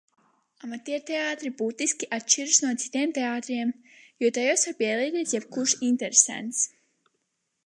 [0.67, 3.75] Amatierteātri būtiski atšķiras no citiem teātriem,
[4.25, 6.69] jo tajos var piedalīties jebkurš interesents.